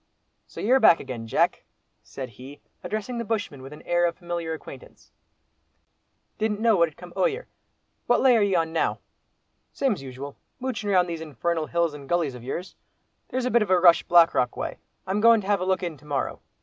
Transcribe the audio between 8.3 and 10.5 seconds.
are ye on now?" "Same's usual,